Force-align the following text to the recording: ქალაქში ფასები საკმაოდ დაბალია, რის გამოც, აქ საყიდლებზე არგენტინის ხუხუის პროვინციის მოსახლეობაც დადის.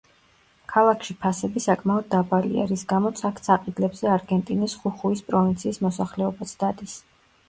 ქალაქში 0.71 1.15
ფასები 1.25 1.61
საკმაოდ 1.65 2.07
დაბალია, 2.13 2.63
რის 2.71 2.83
გამოც, 2.93 3.21
აქ 3.29 3.41
საყიდლებზე 3.47 4.09
არგენტინის 4.13 4.75
ხუხუის 4.85 5.21
პროვინციის 5.29 5.81
მოსახლეობაც 5.85 6.55
დადის. 6.65 6.97